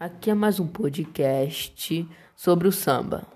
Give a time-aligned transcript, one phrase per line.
[0.00, 3.26] Aqui é mais um podcast sobre o samba.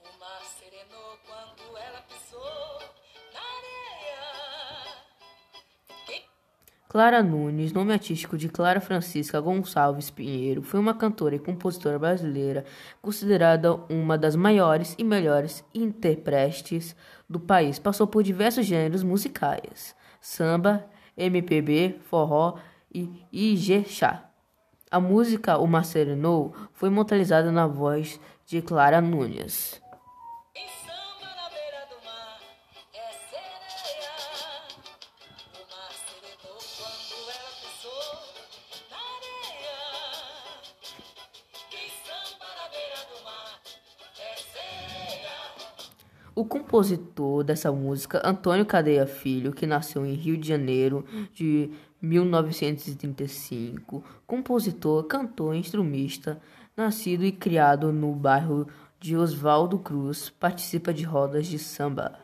[0.00, 2.43] O mar serenou quando ela pisou
[6.94, 12.64] Clara Nunes, nome artístico de Clara Francisca Gonçalves Pinheiro, foi uma cantora e compositora brasileira
[13.02, 16.94] considerada uma das maiores e melhores intérpretes
[17.28, 17.80] do país.
[17.80, 20.86] Passou por diversos gêneros musicais: samba,
[21.16, 22.58] MPB, forró
[22.94, 24.30] e ijexá.
[24.88, 29.82] A música O Mar Serenou foi imortalizada na voz de Clara Nunes.
[46.36, 51.70] O compositor dessa música, Antônio Cadeia Filho, que nasceu em Rio de Janeiro de
[52.02, 56.42] 1935, compositor, cantor e instrumentista,
[56.76, 58.66] nascido e criado no bairro
[58.98, 62.18] de Oswaldo Cruz, participa de rodas de samba.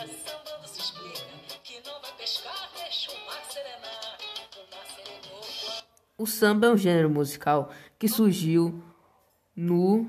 [0.00, 1.20] Sambando se explica
[1.62, 3.99] que não vai pescar, deixa o mar serenar.
[6.20, 8.78] O samba é um gênero musical que surgiu
[9.56, 10.06] no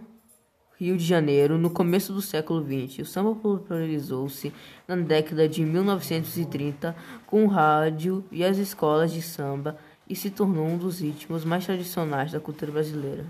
[0.77, 2.99] Rio de Janeiro no começo do século XX.
[2.99, 4.51] O samba popularizou-se
[4.85, 6.93] na década de 1930
[7.25, 11.65] com o rádio e as escolas de samba e se tornou um dos ritmos mais
[11.65, 13.25] tradicionais da cultura brasileira.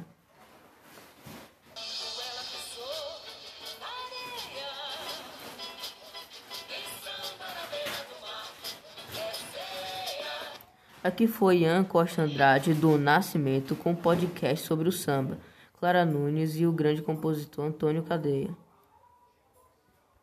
[11.03, 15.39] Aqui foi Ian Costa Andrade do Nascimento com um podcast sobre o samba,
[15.79, 18.55] Clara Nunes e o grande compositor Antônio Cadeia.